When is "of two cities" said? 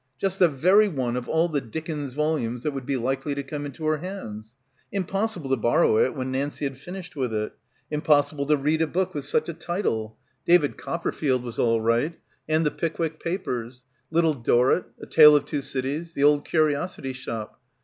15.35-16.15